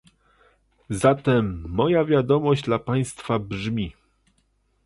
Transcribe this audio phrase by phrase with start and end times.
[0.89, 3.95] Zatem moja wiadomość dla państwa brzmi